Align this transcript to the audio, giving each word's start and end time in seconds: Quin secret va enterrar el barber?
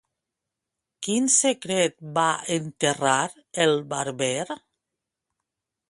Quin 1.07 1.27
secret 1.33 1.97
va 2.17 2.25
enterrar 2.57 3.21
el 3.67 3.79
barber? 3.95 4.35